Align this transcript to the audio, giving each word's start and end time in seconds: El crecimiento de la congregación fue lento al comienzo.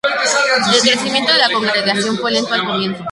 El 0.73 0.81
crecimiento 0.81 1.31
de 1.31 1.37
la 1.37 1.51
congregación 1.51 2.17
fue 2.17 2.31
lento 2.31 2.51
al 2.55 2.65
comienzo. 2.65 3.03